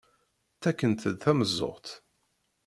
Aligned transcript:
Ttakkent-d 0.55 1.15
tameẓẓuɣt. 1.23 1.87